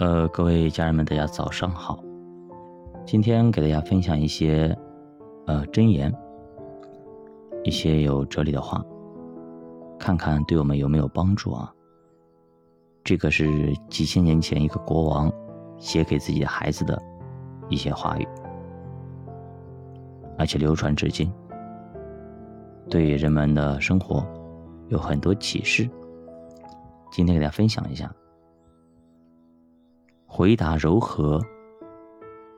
[0.00, 2.02] 呃，各位家人们，大家早上好。
[3.04, 4.74] 今天给大家分享一些
[5.46, 6.10] 呃箴言，
[7.64, 8.82] 一些有哲理的话，
[9.98, 11.70] 看看对我们有没有帮助啊？
[13.04, 15.30] 这个是几千年前一个国王
[15.76, 16.98] 写给自己的孩子的
[17.68, 18.26] 一些话语，
[20.38, 21.30] 而且流传至今，
[22.88, 24.26] 对人们的生活
[24.88, 25.86] 有很多启示。
[27.12, 28.10] 今天给大家分享一下。
[30.32, 31.40] 回答柔和，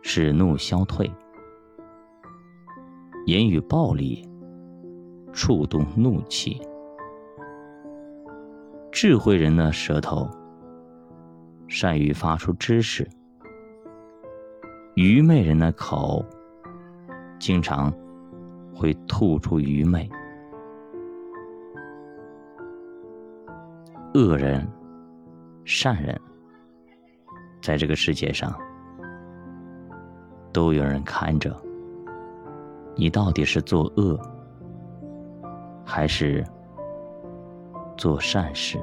[0.00, 1.06] 使怒消退；
[3.26, 4.26] 言语暴力，
[5.34, 6.58] 触动怒气。
[8.90, 10.26] 智慧人的舌头
[11.68, 13.06] 善于发出知识，
[14.94, 16.24] 愚昧人的口
[17.38, 17.92] 经常
[18.74, 20.08] 会吐出愚昧。
[24.14, 24.66] 恶人，
[25.66, 26.18] 善人。
[27.68, 28.58] 在这个世界上，
[30.54, 31.54] 都有人看着
[32.96, 34.18] 你，到底是做恶
[35.84, 36.42] 还是
[37.94, 38.78] 做善事？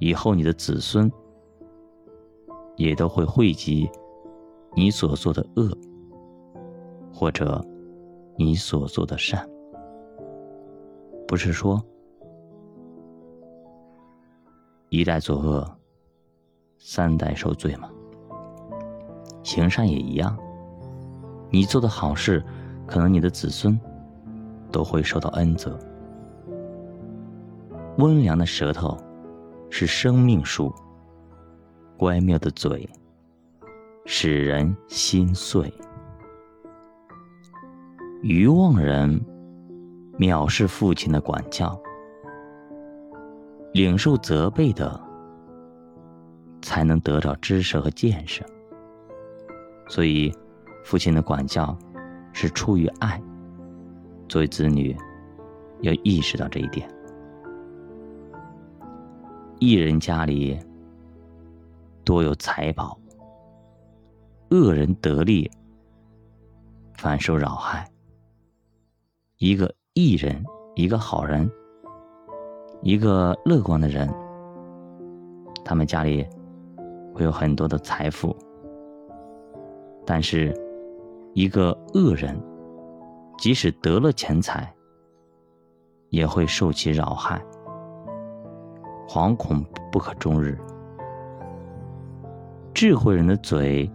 [0.00, 1.08] 以后你的子孙
[2.74, 3.88] 也都会汇集
[4.74, 5.70] 你所做的恶，
[7.14, 7.64] 或者
[8.36, 9.48] 你所做的善。
[11.28, 11.80] 不是说
[14.88, 15.64] 一代作恶。
[16.78, 17.90] 三代受罪吗，
[19.42, 20.36] 行善也一样。
[21.50, 22.42] 你做的好事，
[22.86, 23.78] 可能你的子孙
[24.70, 25.78] 都会受到恩泽。
[27.98, 28.96] 温良的舌头
[29.70, 30.72] 是生命树，
[31.96, 32.88] 乖妙的嘴
[34.06, 35.72] 使人心碎。
[38.22, 39.20] 愚妄人
[40.18, 41.78] 藐视父亲的管教，
[43.72, 45.07] 领受责备的。
[46.68, 48.44] 才能得到知识和见识，
[49.88, 50.30] 所以
[50.84, 51.74] 父亲的管教
[52.30, 53.18] 是出于爱。
[54.28, 54.94] 作为子女，
[55.80, 56.86] 要意识到这一点。
[59.58, 60.58] 一人家里
[62.04, 63.00] 多有财宝，
[64.50, 65.50] 恶人得利，
[66.98, 67.90] 反受扰害。
[69.38, 70.44] 一个艺人，
[70.74, 71.50] 一个好人，
[72.82, 74.06] 一个乐观的人，
[75.64, 76.28] 他们家里。
[77.18, 78.34] 会有很多的财富，
[80.06, 80.54] 但是，
[81.34, 82.40] 一个恶人，
[83.38, 84.72] 即使得了钱财，
[86.10, 87.44] 也会受其扰害，
[89.08, 90.56] 惶恐不可终日。
[92.72, 93.90] 智慧人的嘴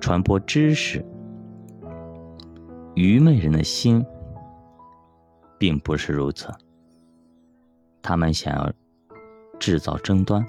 [0.00, 1.00] 传播知识，
[2.96, 4.04] 愚昧人的心
[5.60, 6.48] 并不是如此。
[8.02, 8.72] 他们想要
[9.60, 10.44] 制造争端。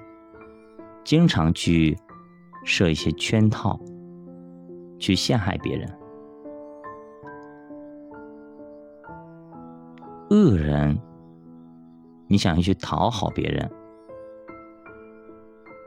[1.05, 1.95] 经常去
[2.63, 3.79] 设一些圈套，
[4.97, 5.87] 去陷害别人。
[10.31, 10.97] 恶人，
[12.27, 13.71] 你想要去讨好别人，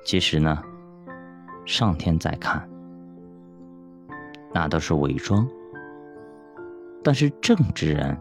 [0.05, 0.62] 其实呢，
[1.67, 2.67] 上天在看，
[4.55, 5.45] 那都是伪装。
[7.03, 8.17] 但是正直人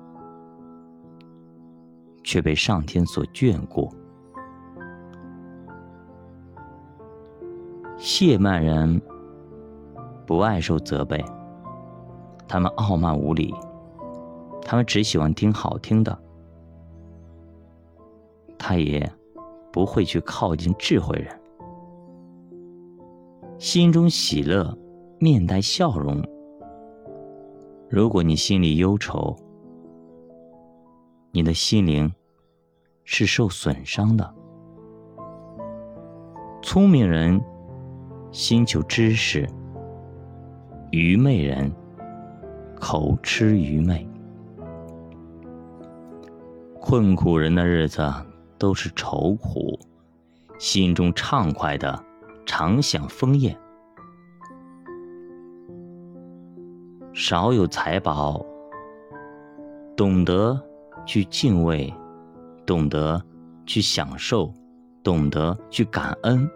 [2.23, 3.87] 却被上天所眷顾。
[7.97, 9.01] 谢曼人
[10.25, 11.23] 不爱受责备，
[12.47, 13.53] 他们傲慢无礼，
[14.61, 16.15] 他们只喜欢听好听的，
[18.55, 19.11] 他也
[19.73, 21.35] 不会去靠近智慧人。
[23.57, 24.77] 心中喜乐，
[25.19, 26.23] 面带笑容。
[27.89, 29.35] 如果你心里忧愁，
[31.31, 32.13] 你的心灵
[33.05, 34.35] 是受损伤的。
[36.61, 37.41] 聪明人。
[38.37, 39.49] 心求知识，
[40.91, 41.71] 愚昧人
[42.79, 44.07] 口吃愚昧。
[46.79, 48.13] 困苦人的日子
[48.59, 49.79] 都是愁苦，
[50.59, 51.99] 心中畅快的
[52.45, 53.57] 常享枫叶。
[57.15, 58.45] 少有财宝，
[59.95, 60.63] 懂得
[61.07, 61.91] 去敬畏，
[62.67, 63.19] 懂得
[63.65, 64.53] 去享受，
[65.01, 66.47] 懂得去感恩。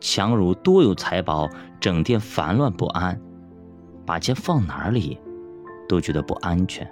[0.00, 1.48] 强如多有财宝，
[1.80, 3.20] 整天烦乱不安，
[4.04, 5.18] 把钱放哪里
[5.88, 6.88] 都觉得不安全。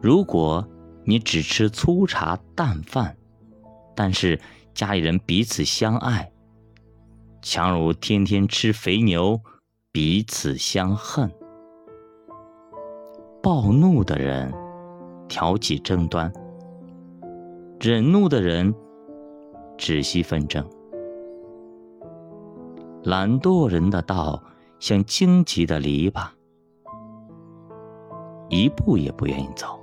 [0.00, 0.66] 如果
[1.04, 3.16] 你只吃粗茶淡饭，
[3.94, 4.40] 但是
[4.72, 6.30] 家里人彼此相爱，
[7.42, 9.40] 强如天天吃肥牛，
[9.92, 11.30] 彼此相恨。
[13.42, 14.52] 暴怒的人
[15.28, 16.32] 挑起争端，
[17.80, 18.74] 忍怒的人。
[19.76, 20.64] 止息纷争。
[23.04, 24.42] 懒惰人的道
[24.78, 26.26] 像荆棘的篱笆，
[28.48, 29.78] 一步也不愿意走，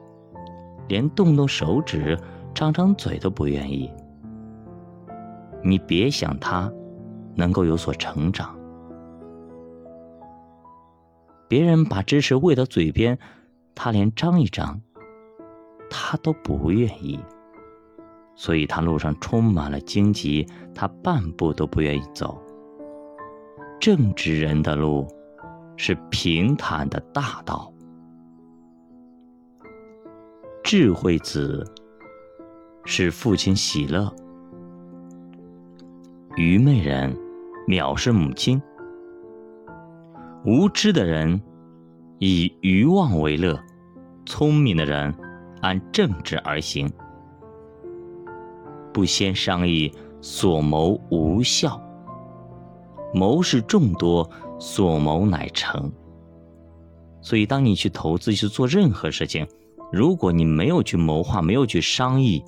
[0.88, 2.18] 连动动手指、
[2.51, 3.91] 张张嘴都不愿意。
[5.63, 6.73] 你别想他
[7.35, 8.57] 能够有所成长。
[11.47, 13.19] 别人把知识喂到嘴边，
[13.75, 14.81] 他连张一张，
[15.91, 17.19] 他都不愿意。
[18.33, 22.41] 所以他路上充满了荆棘，他半步都不愿意走。
[23.81, 25.07] 正直人的路
[25.75, 27.73] 是平坦的大道，
[30.63, 31.65] 智慧子
[32.85, 34.13] 使父亲喜乐，
[36.35, 37.11] 愚昧人
[37.67, 38.61] 藐视母亲，
[40.45, 41.41] 无知的人
[42.19, 43.59] 以愚妄为乐，
[44.27, 45.11] 聪明的人
[45.61, 46.87] 按正直而行，
[48.93, 49.91] 不先商议，
[50.21, 51.81] 所谋无效。
[53.13, 54.29] 谋事众多，
[54.59, 55.91] 所谋乃成。
[57.21, 59.47] 所以，当你去投资、去做任何事情，
[59.91, 62.43] 如果你没有去谋划、没有去商议、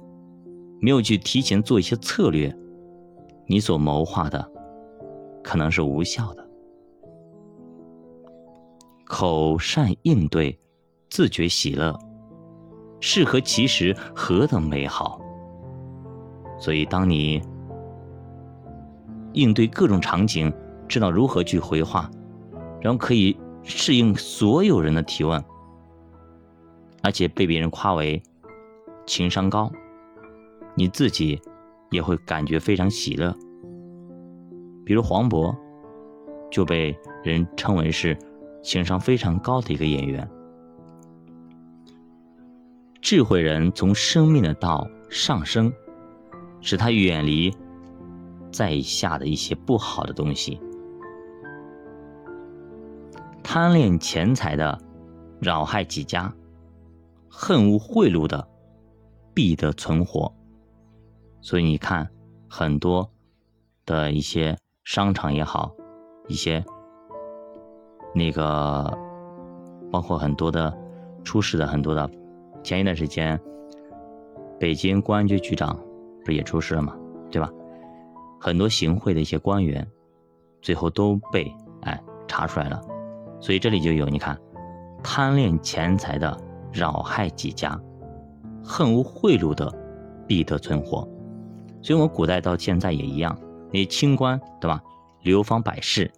[0.82, 2.56] 没有去提前做一些策略，
[3.46, 4.52] 你所谋划的
[5.44, 6.48] 可能是无效的。
[9.06, 10.58] 口善应对，
[11.10, 11.98] 自觉喜乐，
[13.00, 15.20] 适合其时，何等美好！
[16.58, 17.42] 所以，当你。
[19.34, 20.52] 应对各种场景，
[20.88, 22.10] 知道如何去回话，
[22.82, 25.44] 然后可以适应所有人的提问，
[27.02, 28.22] 而且被别人夸为
[29.06, 29.72] 情商高，
[30.76, 31.42] 你自己
[31.90, 33.36] 也会感觉非常喜乐。
[34.86, 35.56] 比如黄渤
[36.52, 38.18] 就被人称为是
[38.62, 40.30] 情商非常高的一个演员。
[43.02, 45.74] 智慧人从生命的道上升，
[46.62, 47.54] 使他远离。
[48.54, 50.62] 在下的一些不好的东西，
[53.44, 54.80] 贪恋钱财的，
[55.42, 56.32] 扰害己家；
[57.28, 58.48] 恨恶贿赂的，
[59.34, 60.32] 必得存活。
[61.42, 62.08] 所以你看，
[62.48, 63.10] 很多
[63.88, 65.74] 的一些商场也好，
[66.28, 66.64] 一些
[68.14, 68.96] 那个，
[69.92, 70.72] 包括很多的
[71.24, 72.08] 出事的很多的，
[72.64, 73.42] 前一段时间，
[74.60, 75.76] 北京公安局局长
[76.24, 76.96] 不是也出事了吗？
[77.32, 77.50] 对吧？
[78.44, 79.88] 很多行贿的一些官员，
[80.62, 81.50] 最后都被
[81.84, 81.98] 哎
[82.28, 82.82] 查出来了，
[83.40, 84.38] 所以这里就有你看，
[85.02, 86.38] 贪恋钱财的
[86.70, 87.80] 扰害己家，
[88.62, 89.74] 恨无贿赂的
[90.28, 91.08] 必得存活。
[91.82, 93.34] 所以，我们古代到现在也一样，
[93.72, 94.84] 那清官对吧，
[95.22, 96.12] 流芳百世，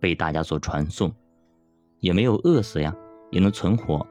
[0.00, 1.12] 被大家所传颂，
[2.00, 2.90] 也没有饿死呀，
[3.30, 4.06] 也能存活。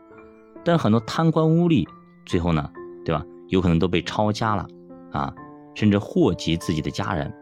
[0.64, 1.84] 但很多贪官污吏，
[2.28, 2.70] 最后呢，
[3.04, 4.68] 对吧，有可能都被抄家了
[5.12, 5.34] 啊，
[5.74, 7.34] 甚至祸及自己的家人。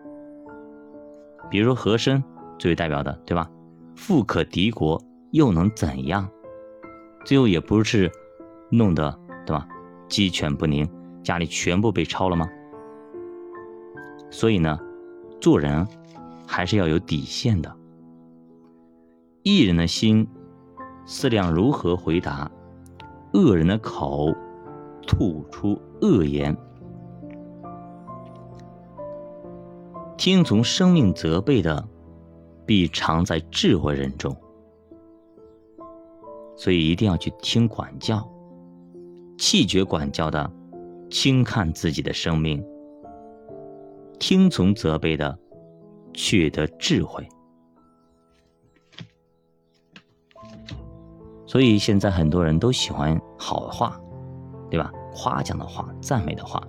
[1.50, 2.24] 比如和珅
[2.58, 3.50] 最为代表的，对吧？
[3.96, 5.02] 富可敌国，
[5.32, 6.28] 又能怎样？
[7.26, 8.12] 最后也不是
[8.72, 9.68] 弄得，对吧？
[10.08, 10.88] 鸡犬不宁，
[11.24, 12.48] 家里全部被抄了吗？
[14.30, 14.80] 所以呢，
[15.40, 15.88] 做人
[16.48, 17.74] 还是要有底线的。
[19.44, 20.28] 艺人的心
[21.06, 22.50] 思量如何回答，
[23.34, 24.34] 恶人的口
[25.06, 26.56] 吐出恶言。
[30.24, 31.86] 听从生命责备的，
[32.66, 34.34] 必常在智慧人中。
[36.56, 38.26] 所以一定要去听管教，
[39.38, 40.50] 弃绝管教的，
[41.10, 42.64] 轻看自己的生命；
[44.18, 45.38] 听从责备的，
[46.14, 47.28] 却得智慧。
[51.46, 54.00] 所以现在很多人都喜欢好话，
[54.72, 54.90] 对吧？
[55.14, 56.66] 夸奖的话，赞美的话。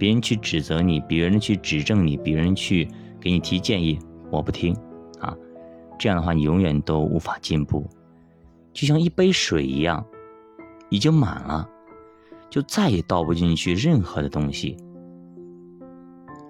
[0.00, 2.88] 别人去指责你，别人去指正你，别人去
[3.20, 3.98] 给你提建议，
[4.30, 4.74] 我不听，
[5.20, 5.36] 啊，
[5.98, 7.86] 这样的话你永远都无法进步，
[8.72, 10.02] 就像一杯水一样，
[10.88, 11.68] 已经满了，
[12.48, 14.74] 就再也倒不进去任何的东西。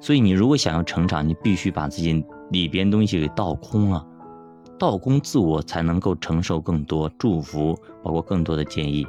[0.01, 4.07] 所以你如果想要成长，你必须把自己里边东西给倒空了，
[4.79, 9.05] 倒空自我，才能够承受更多祝福，包括更多的建议。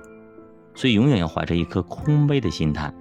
[0.74, 2.92] 所以永远要怀着一颗空杯的心态。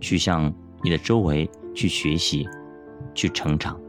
[0.00, 2.48] 去向你的周围去学习，
[3.14, 3.80] 去成长。